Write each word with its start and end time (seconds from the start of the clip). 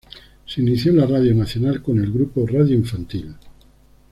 Se 0.47 0.61
inició 0.61 0.89
en 0.93 0.97
la 0.97 1.05
radio 1.05 1.35
nacional 1.35 1.83
en 1.85 1.99
el 1.99 2.11
grupo 2.11 2.47
Radio-Infantil. 2.47 3.35